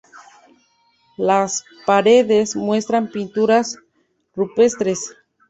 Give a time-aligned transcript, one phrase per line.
[1.17, 3.77] Las paredes muestran pinturas
[4.35, 5.13] rupestres.